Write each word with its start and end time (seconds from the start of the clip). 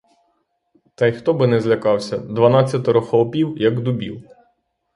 Та 0.95 1.07
й 1.07 1.11
хто 1.11 1.33
би 1.33 1.47
не 1.47 1.59
злякався— 1.59 2.17
дванадцятеро 2.33 3.01
хлопів, 3.01 3.57
як 3.57 3.79
дубів. 3.79 4.23